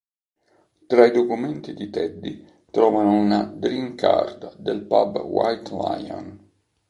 Tra 0.87 1.05
i 1.05 1.11
documenti 1.11 1.75
di 1.75 1.91
Teddy, 1.91 2.43
trovano 2.71 3.11
una 3.11 3.43
"drink 3.43 3.93
card" 3.99 4.57
del 4.57 4.81
pub 4.85 5.19
"White 5.19 5.69
Lion". 5.75 6.39